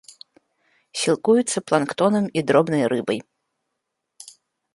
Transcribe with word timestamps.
Сілкуецца 1.01 1.63
планктонам 1.73 2.25
і 2.41 2.45
дробнай 2.53 2.83
рыбай. 2.95 3.19